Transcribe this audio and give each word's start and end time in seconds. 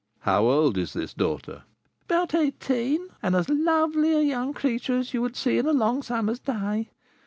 "How 0.21 0.45
old 0.45 0.79
is 0.79 0.93
this 0.93 1.13
daughter?" 1.13 1.61
"About 2.05 2.33
eighteen, 2.33 3.09
and 3.21 3.35
as 3.35 3.47
lovely 3.49 4.13
a 4.13 4.21
young 4.21 4.51
creature 4.51 4.97
as 4.97 5.13
you 5.13 5.21
would 5.21 5.35
see 5.35 5.59
in 5.59 5.67
a 5.67 5.73
long 5.73 6.01
summer's 6.01 6.39
day. 6.39 6.89